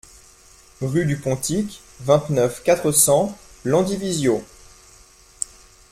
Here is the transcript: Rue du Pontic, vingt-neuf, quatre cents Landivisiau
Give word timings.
Rue 0.81 1.05
du 1.05 1.15
Pontic, 1.17 1.79
vingt-neuf, 1.99 2.63
quatre 2.63 2.91
cents 2.91 3.37
Landivisiau 3.65 4.43